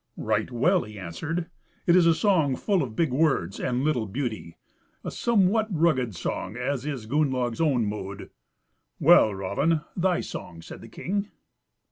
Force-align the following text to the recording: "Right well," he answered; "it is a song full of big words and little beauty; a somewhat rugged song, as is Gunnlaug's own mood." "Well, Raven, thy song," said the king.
"Right 0.17 0.49
well," 0.49 0.81
he 0.81 0.97
answered; 0.97 1.47
"it 1.85 1.95
is 1.95 2.07
a 2.07 2.15
song 2.15 2.55
full 2.55 2.81
of 2.81 2.95
big 2.95 3.13
words 3.13 3.59
and 3.59 3.83
little 3.83 4.07
beauty; 4.07 4.57
a 5.03 5.11
somewhat 5.11 5.67
rugged 5.69 6.15
song, 6.15 6.57
as 6.57 6.87
is 6.87 7.05
Gunnlaug's 7.05 7.61
own 7.61 7.85
mood." 7.85 8.31
"Well, 8.99 9.31
Raven, 9.35 9.81
thy 9.95 10.21
song," 10.21 10.63
said 10.63 10.81
the 10.81 10.87
king. 10.89 11.27